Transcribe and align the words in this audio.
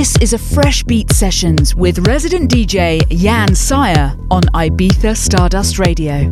This 0.00 0.16
is 0.22 0.32
a 0.32 0.38
Fresh 0.38 0.84
Beat 0.84 1.12
Sessions 1.12 1.74
with 1.76 2.08
resident 2.08 2.50
DJ 2.50 3.06
Jan 3.10 3.54
Syre 3.54 4.16
on 4.30 4.44
Ibiza 4.54 5.14
Stardust 5.14 5.78
Radio. 5.78 6.26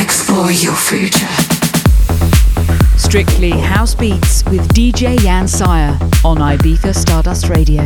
Explore 0.00 0.50
your 0.50 0.74
future. 0.74 1.26
Strictly 2.96 3.50
House 3.50 3.94
Beats 3.94 4.42
with 4.46 4.66
DJ 4.72 5.18
Jan 5.18 5.46
Syre 5.46 5.98
on 6.24 6.38
Ibiza 6.38 6.94
Stardust 6.94 7.50
Radio. 7.50 7.82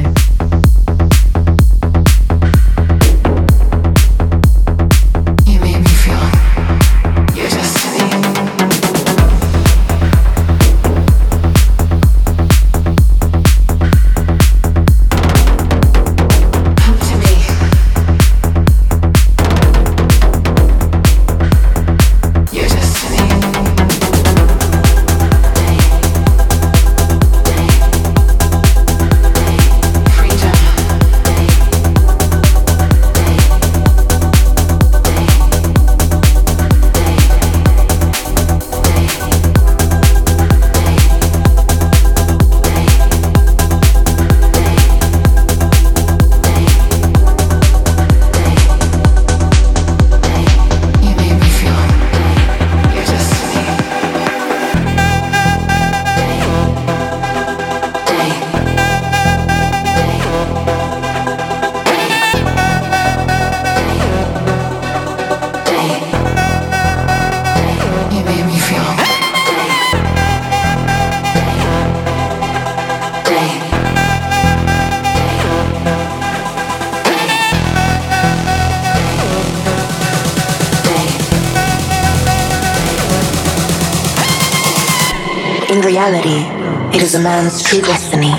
Man's 87.23 87.63
true 87.63 87.81
destiny, 87.81 88.33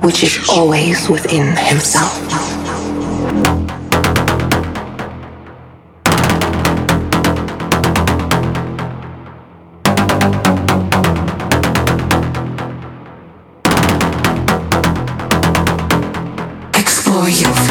which 0.00 0.22
is 0.22 0.48
always 0.48 1.08
within 1.08 1.56
himself. 1.56 2.26
sessions 17.36 17.65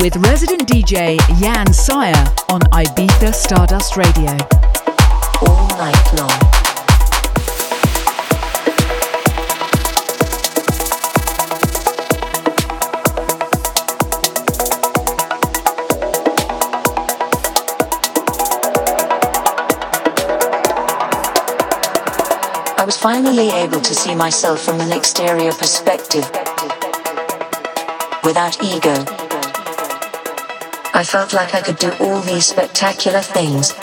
with 0.00 0.16
resident 0.18 0.68
DJ 0.68 1.18
Jan 1.40 1.72
Syre 1.72 2.14
on 2.50 2.60
Ibiza 2.72 3.34
Stardust 3.34 3.96
Radio. 3.96 4.30
All 5.42 5.68
night 5.76 6.14
long. 6.14 6.30
I 22.76 22.84
was 22.86 22.96
finally 22.96 23.50
able 23.50 23.80
to 23.80 23.94
see 23.94 24.14
myself 24.14 24.62
from 24.62 24.80
an 24.80 24.92
exterior 24.92 25.52
perspective 25.52 26.30
without 28.22 28.62
ego. 28.62 29.17
I 30.94 31.04
felt 31.04 31.32
like 31.32 31.54
I 31.54 31.60
could 31.60 31.78
do 31.78 31.92
all 32.00 32.20
these 32.20 32.46
spectacular 32.46 33.20
things 33.20 33.74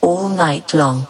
all 0.00 0.28
night 0.28 0.74
long. 0.74 1.06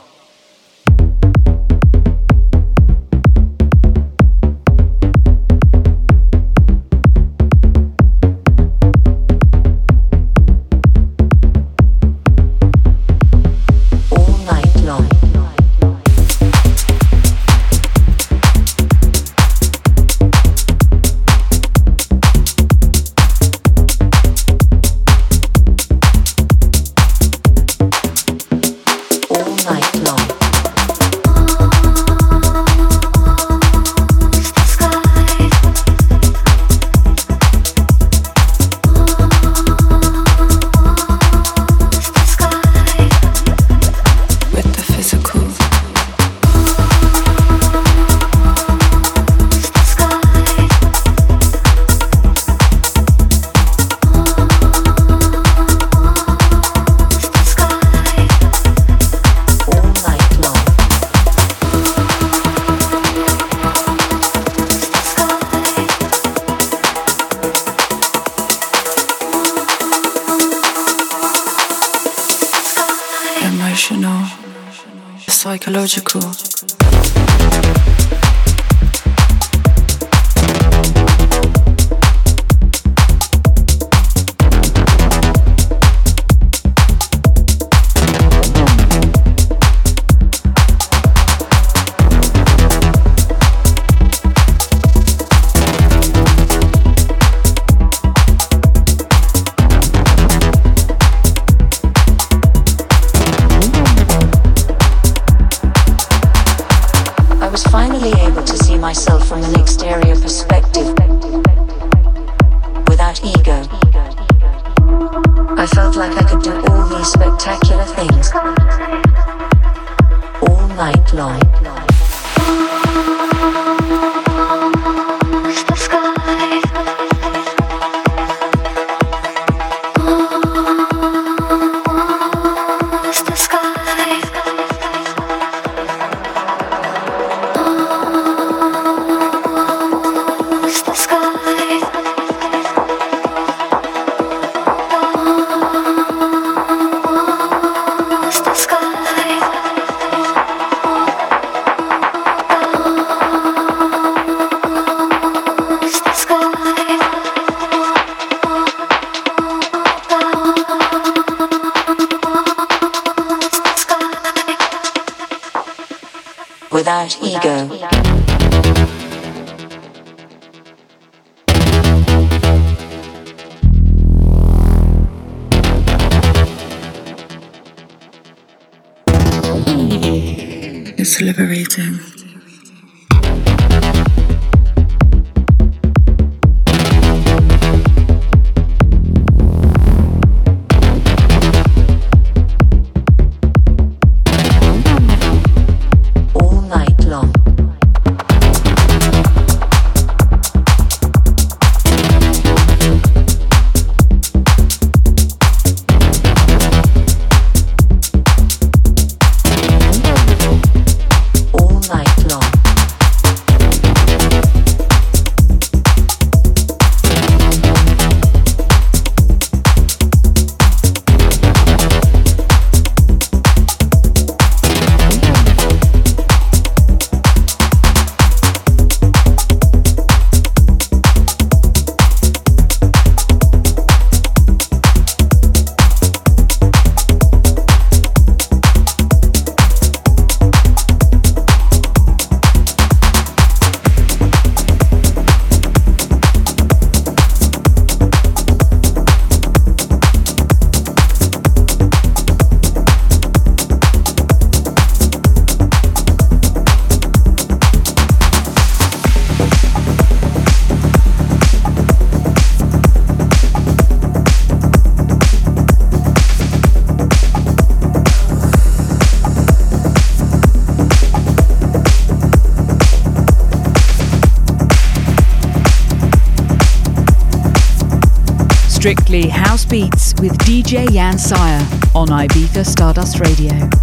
Syre 281.03 281.59
on 281.97 282.07
Ibiza 282.09 282.65
Stardust 282.65 283.19
Radio. 283.19 283.82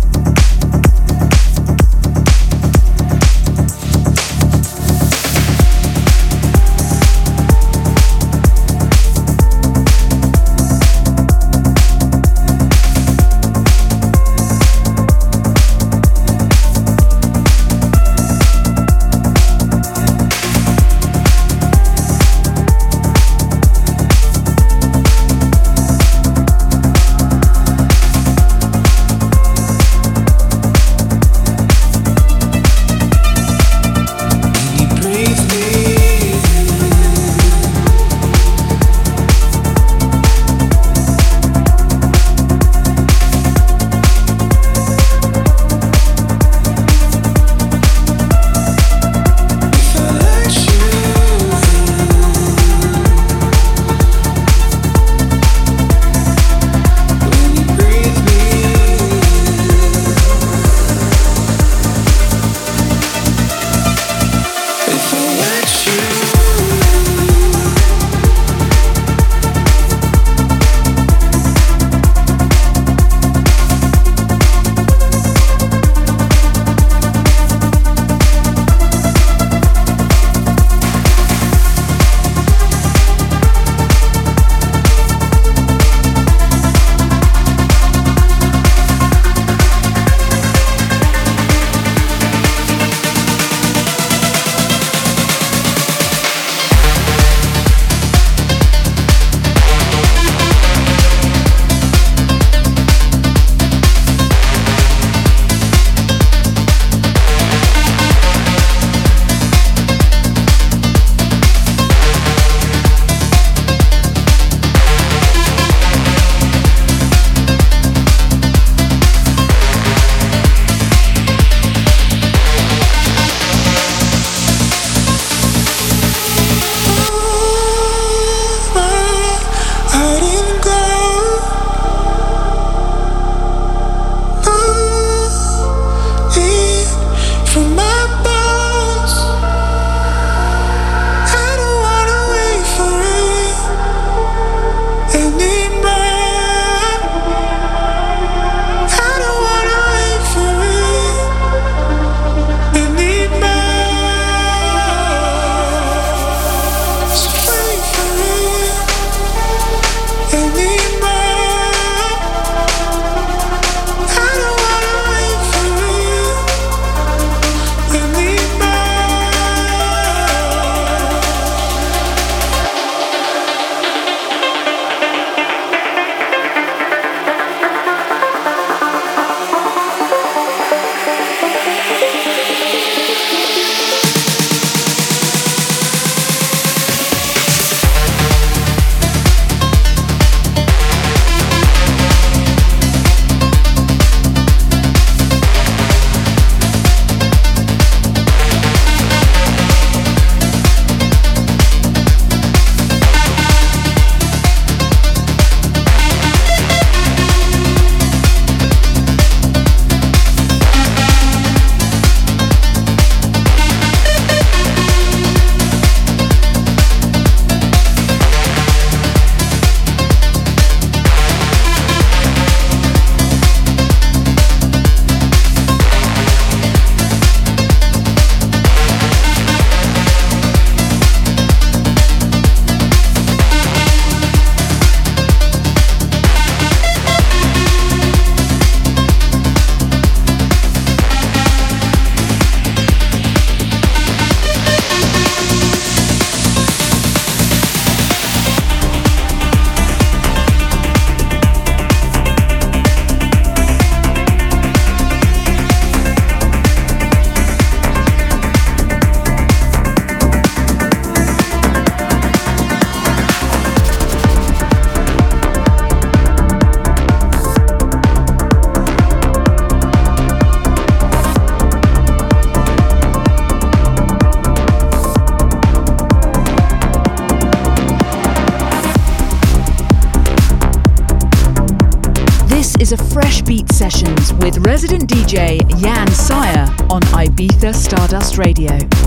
DJ 285.29 285.61
Jan 285.77 286.07
Syre 286.11 286.65
on 286.89 287.03
Ibiza 287.13 287.71
Stardust 287.71 288.39
Radio. 288.39 288.98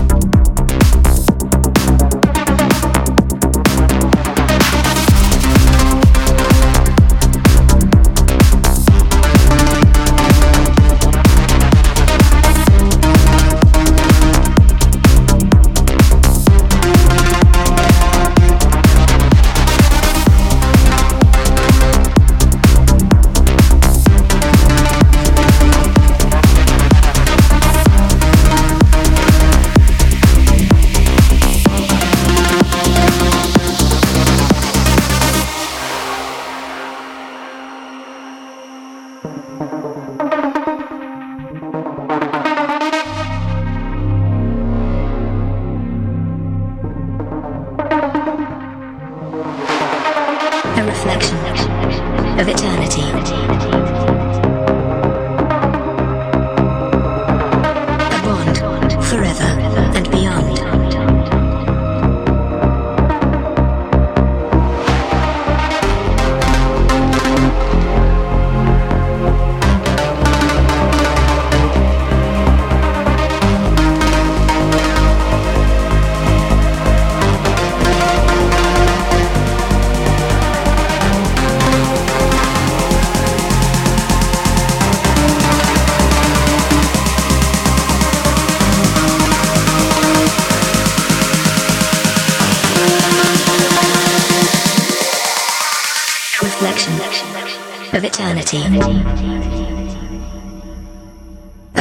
A 98.53 98.55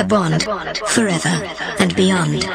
bond 0.08 0.42
forever 0.88 1.28
and 1.78 1.94
beyond. 1.94 2.48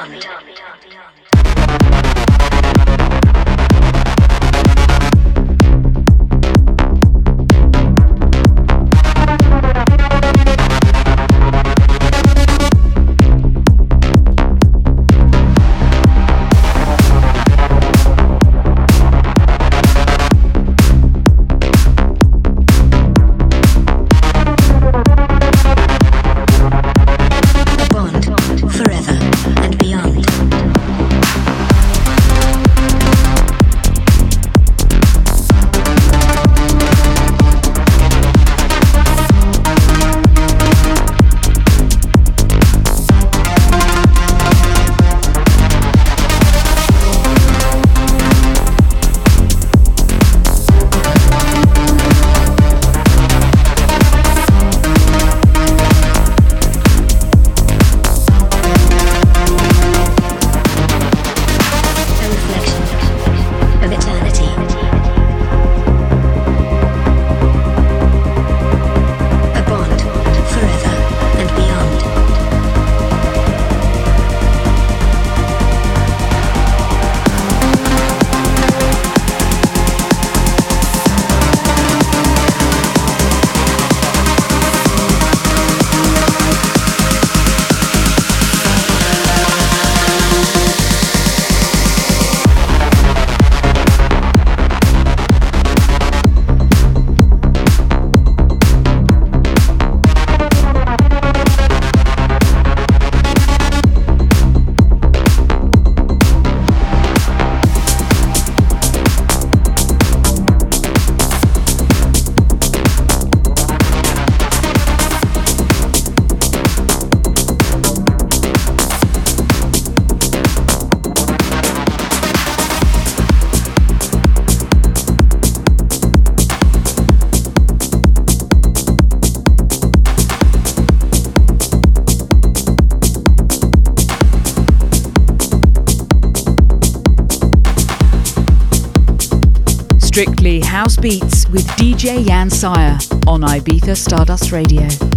With 141.52 141.66
DJ 141.78 142.26
Jan 142.26 142.50
Syre 142.50 142.98
on 143.28 143.42
Ibiza 143.42 143.96
Stardust 143.96 144.52
Radio. 144.52 145.17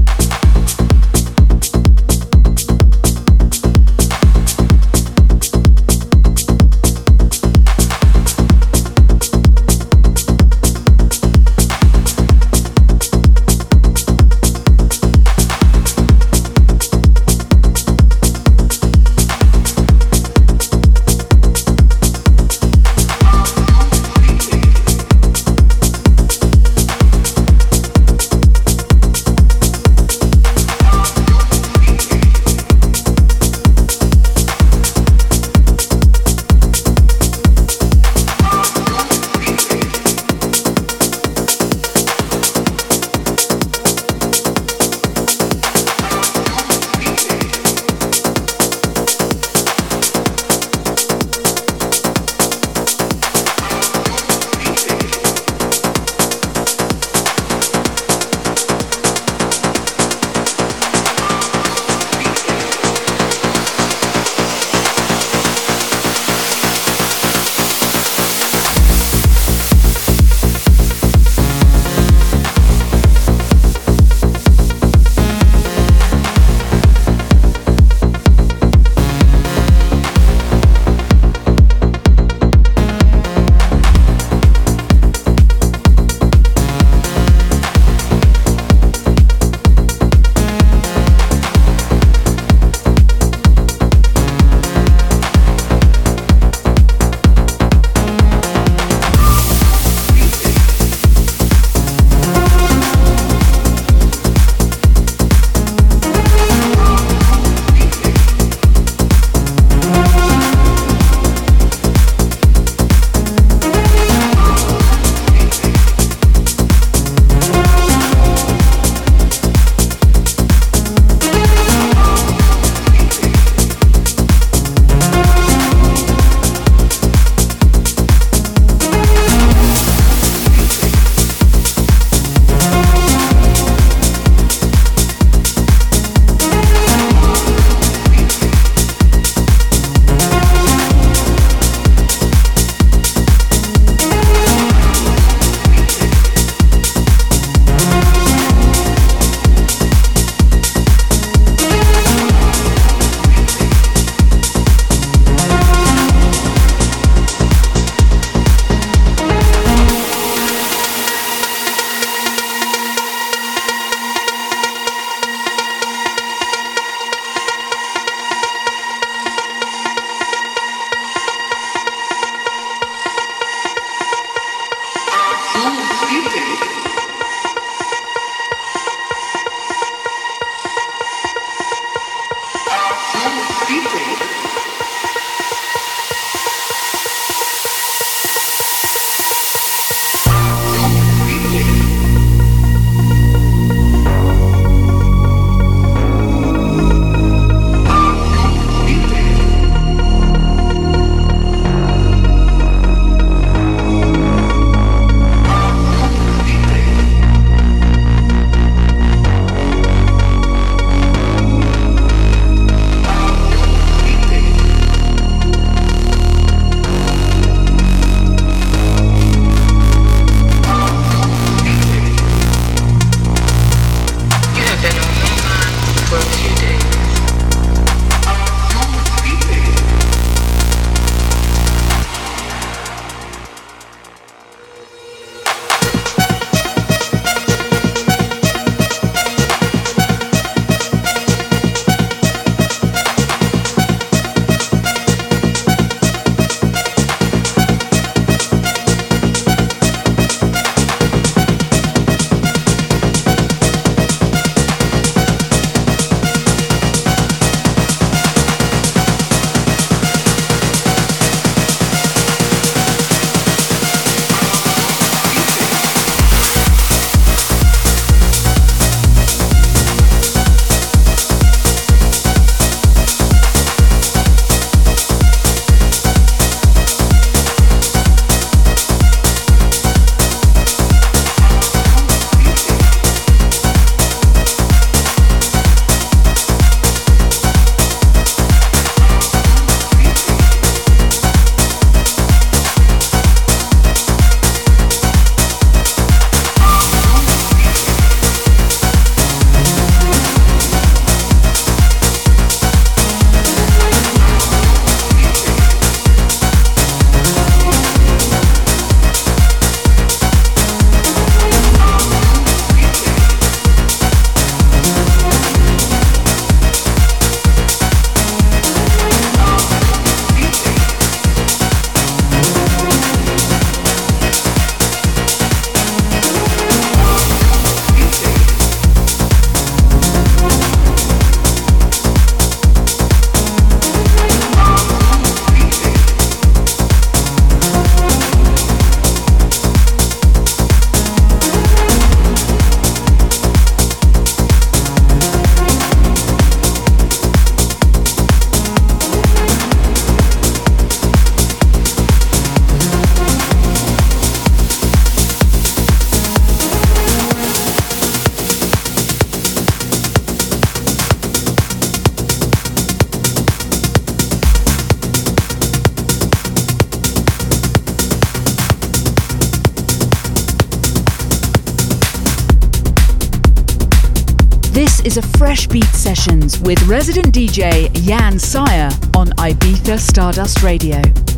With 376.62 376.82
resident 376.86 377.34
DJ 377.34 377.92
Jan 378.04 378.38
Syre 378.38 378.90
on 379.16 379.28
Ibiza 379.38 379.98
Stardust 379.98 380.62
Radio. 380.62 381.29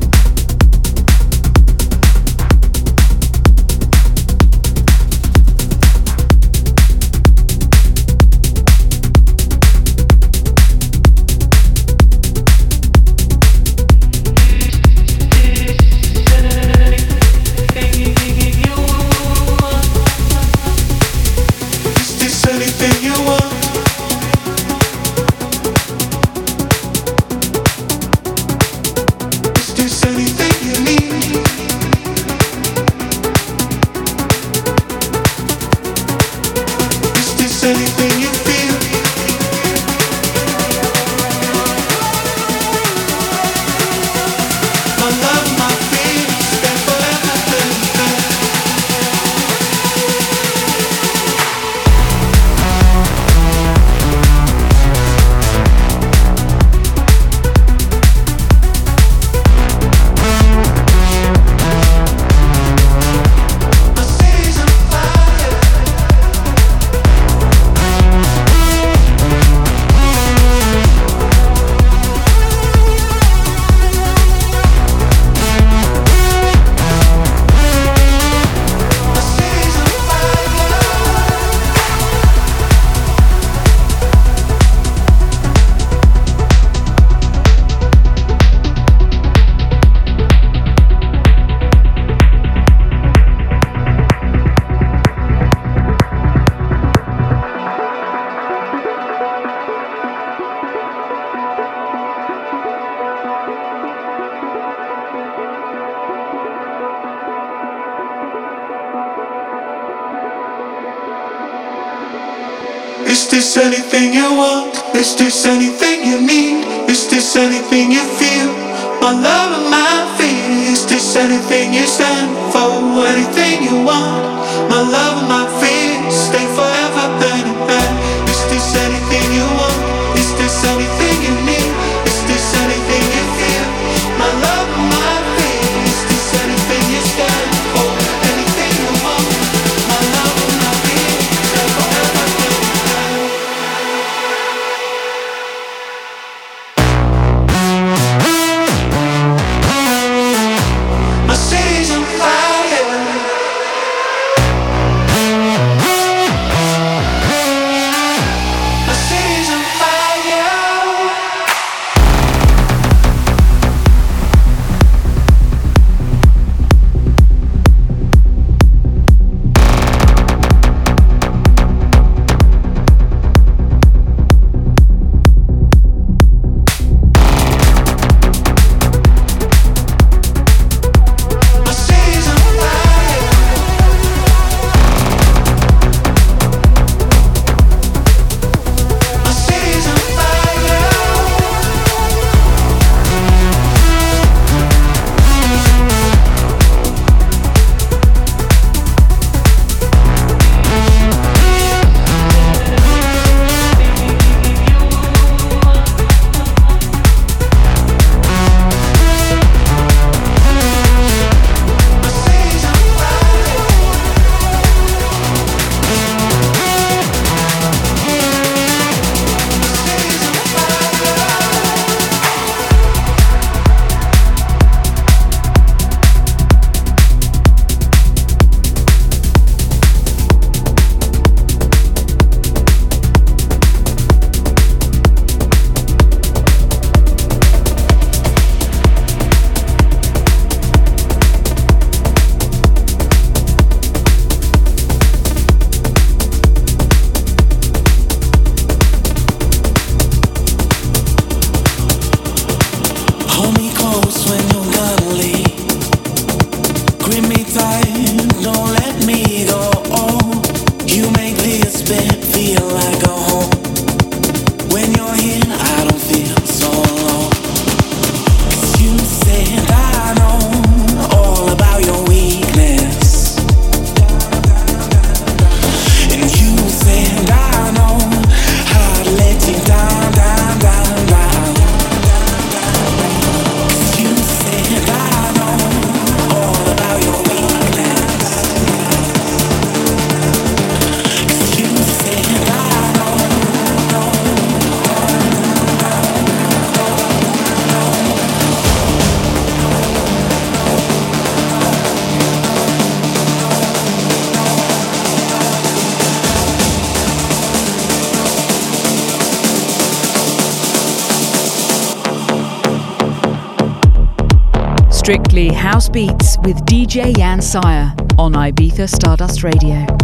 House 315.49 315.89
Beats 315.89 316.37
with 316.45 316.57
DJ 316.67 317.17
Jan 317.17 317.41
Syre 317.41 317.95
on 318.19 318.35
Ibiza 318.35 318.89
Stardust 318.89 319.43
Radio. 319.43 320.02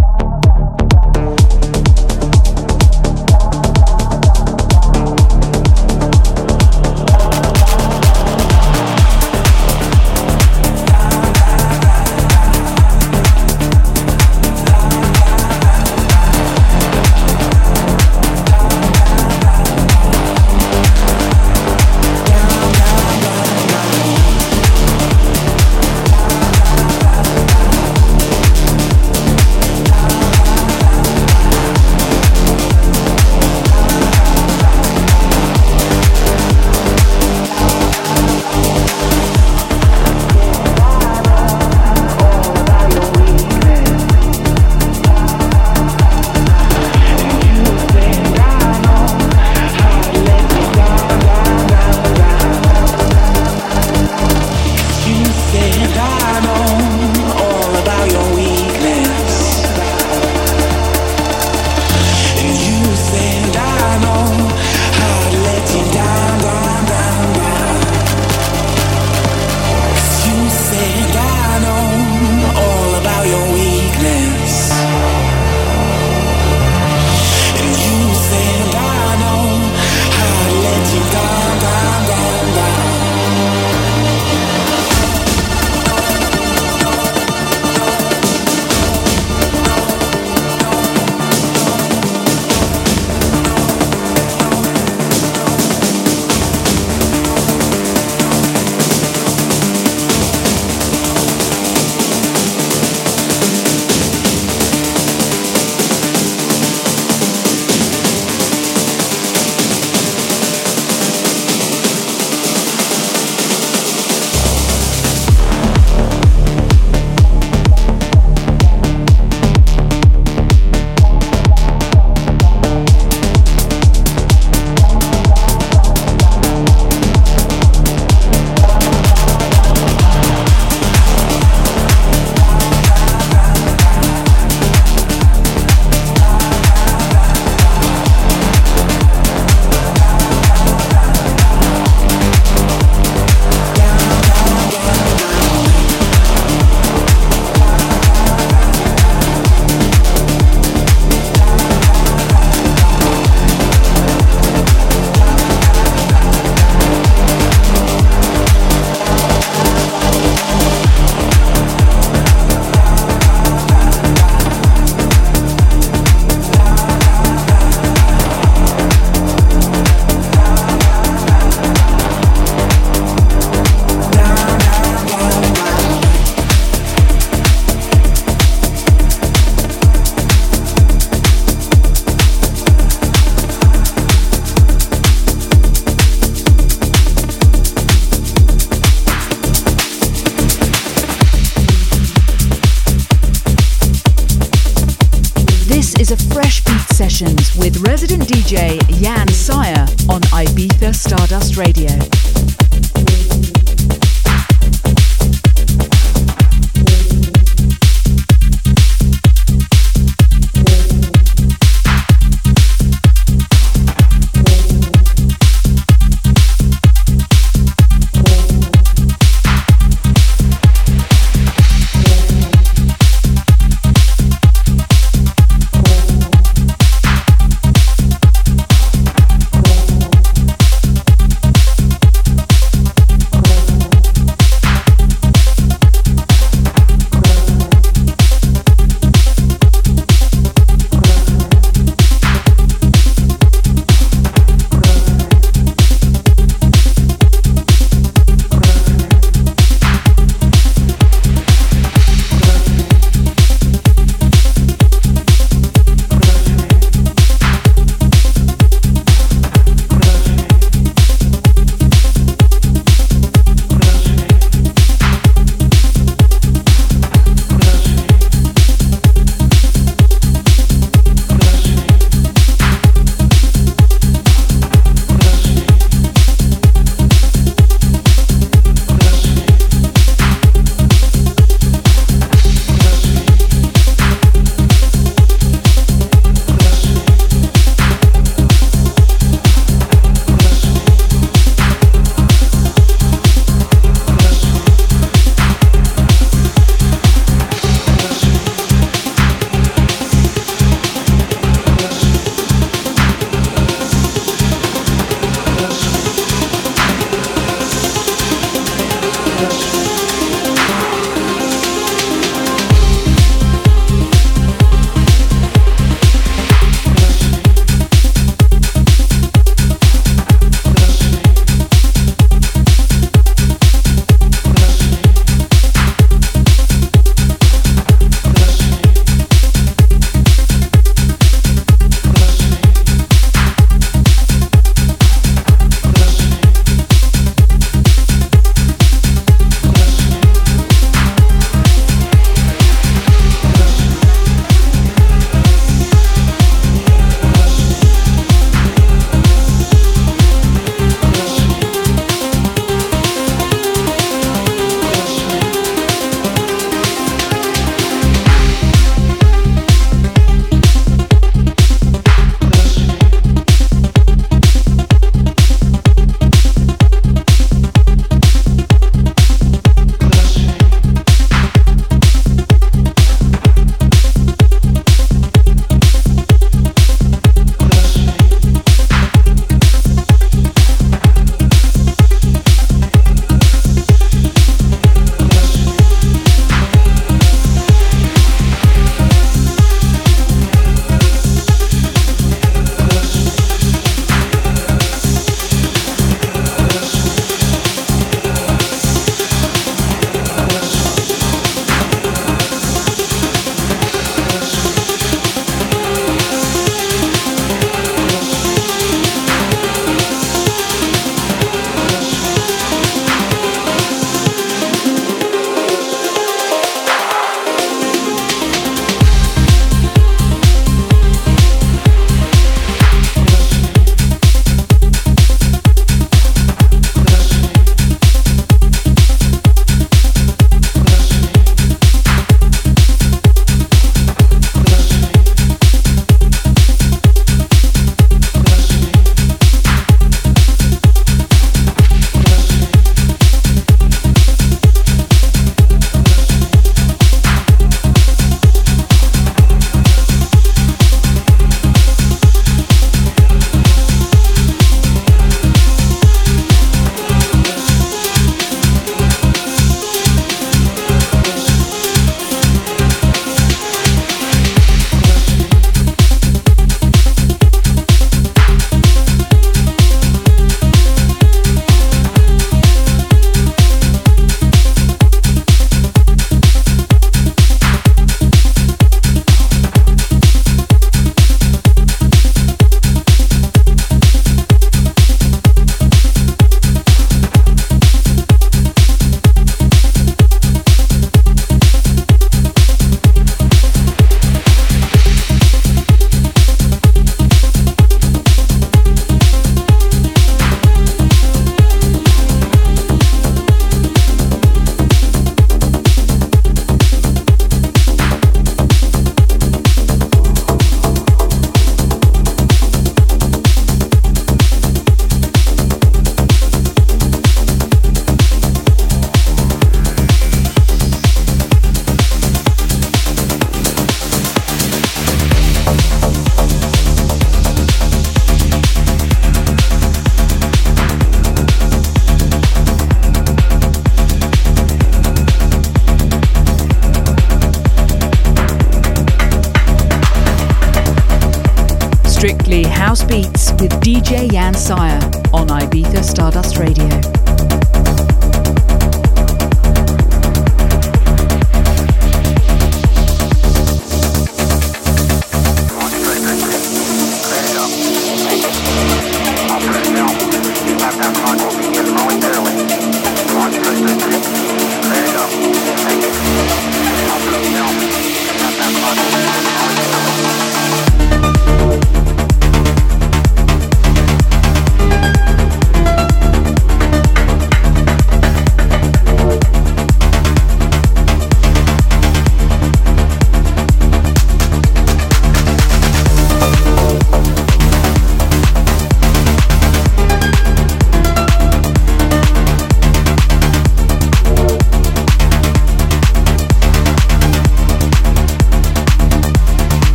Syre. 544.58 544.97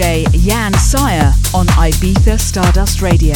Jan 0.00 0.72
Syre 0.78 1.34
on 1.52 1.66
Ibiza 1.76 2.38
Stardust 2.38 3.02
Radio. 3.02 3.34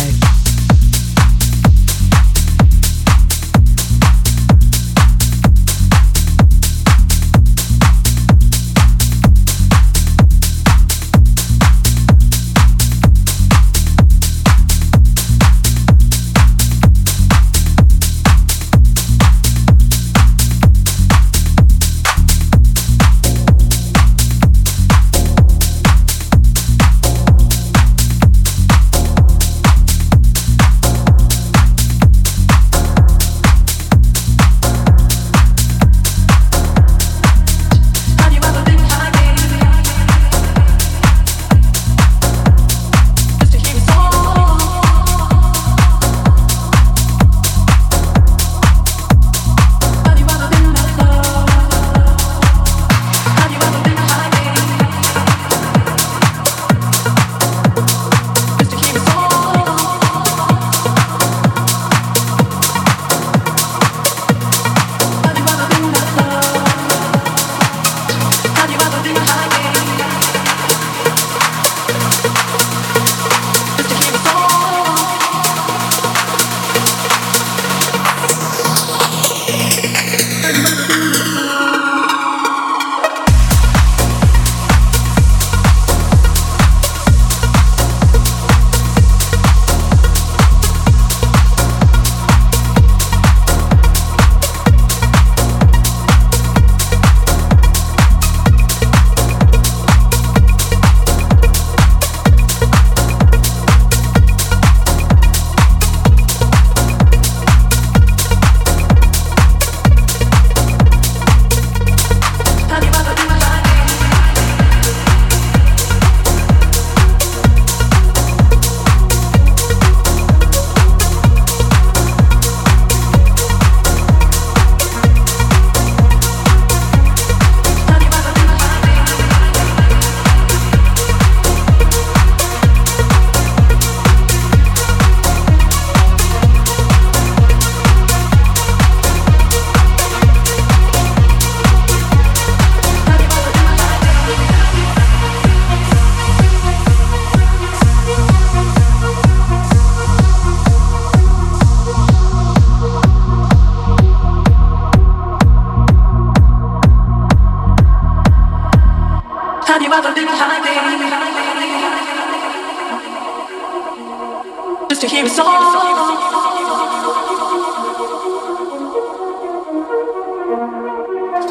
just 164.88 165.00
to 165.00 165.08
hear 165.08 165.24
a 165.24 165.28
song. 165.28 165.46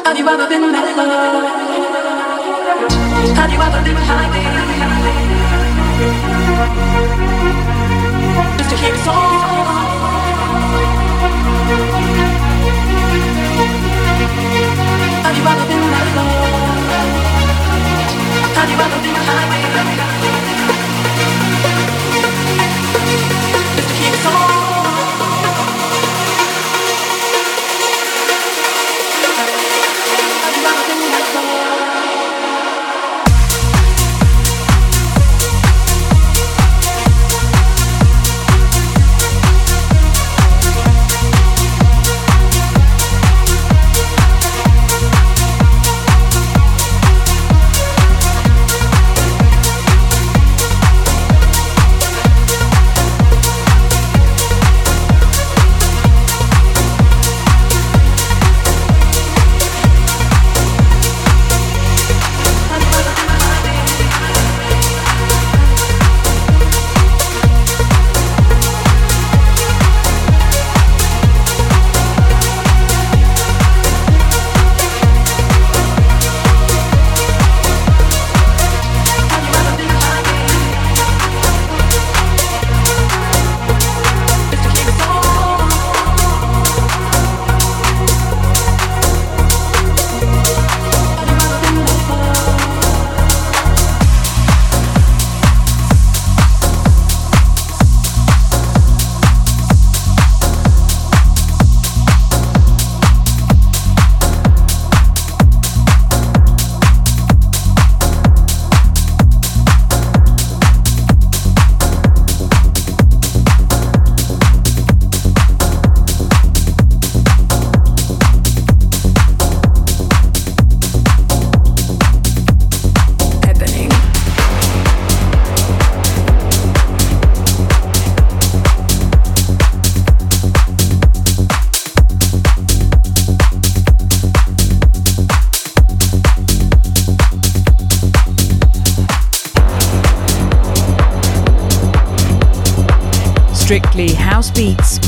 Have 0.04 0.18
you 0.18 0.28
ever 0.28 0.48
been 0.48 0.72
that 0.72 0.96
low? 0.96 1.08
Have 3.34 3.52
you 3.52 3.60
ever 3.60 3.82
been 3.84 3.96
high? 3.96 4.28
Just 8.58 8.70
to 8.70 8.76
hear 8.76 8.94
a 8.94 8.98
song. 8.98 9.64
Have 15.24 15.36
you 15.36 15.44
ever 15.52 15.66
been 15.66 15.84
that 15.94 16.06
low? 16.16 16.30
Have 18.54 18.70
you 18.70 18.78
ever 18.84 18.98
been 19.02 19.14
high? 19.14 20.43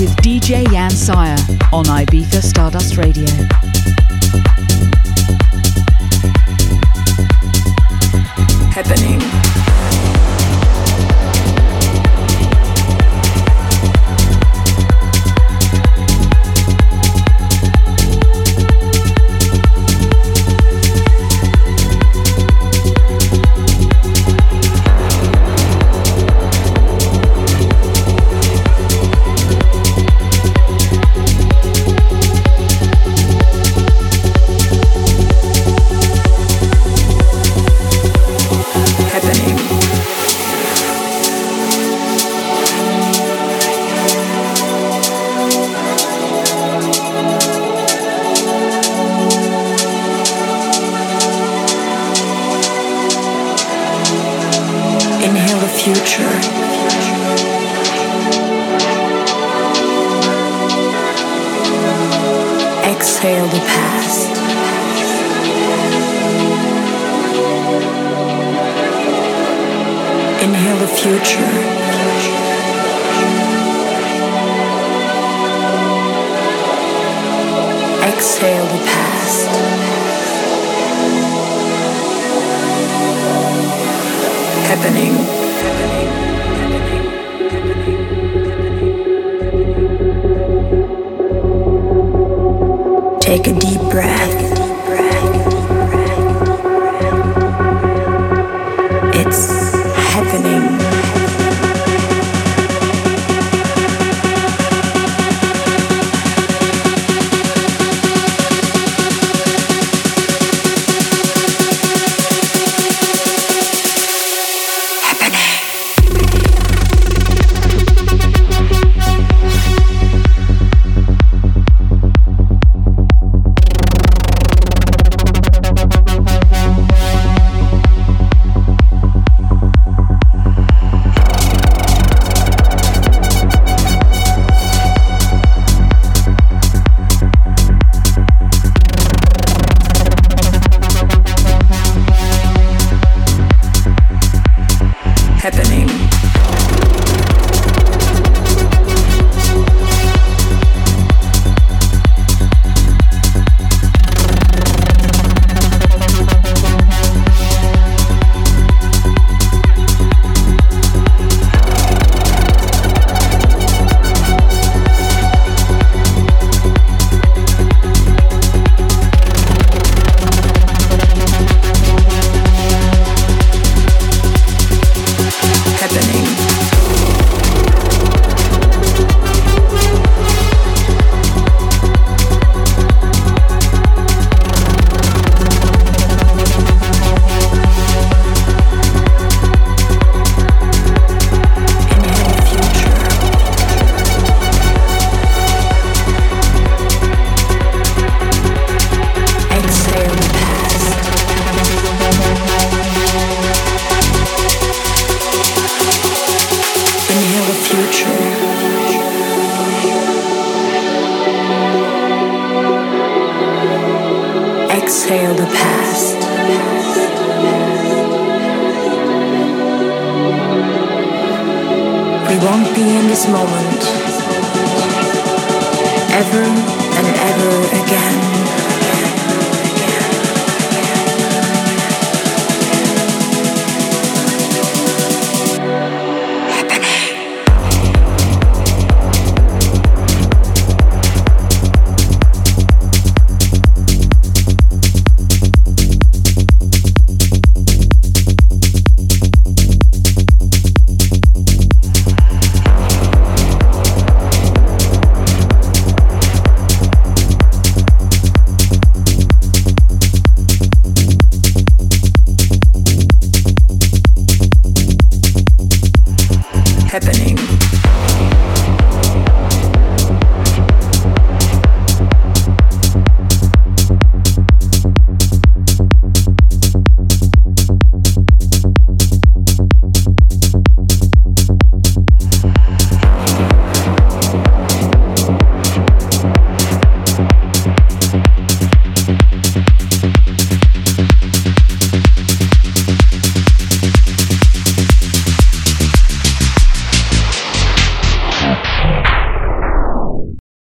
with 0.00 0.14
DJ 0.16 0.64
Jan 0.70 0.90
Syre 0.90 1.36
on 1.72 1.84
Ibiza 1.84 2.42
Stardust 2.42 2.96
Radio. 2.96 3.24
exhale 78.16 78.64
the 78.64 78.78
past. 78.86 79.46
Happening. 84.70 85.14
Take 93.20 93.48
a 93.48 93.52
deep 93.58 93.80
breath. 93.90 94.45